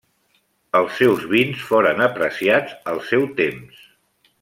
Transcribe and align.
Els 0.79 0.95
seus 1.01 1.21
vins 1.35 1.67
foren 1.67 2.03
apreciats 2.09 2.77
al 2.95 3.07
seu 3.13 3.33
temps. 3.45 3.89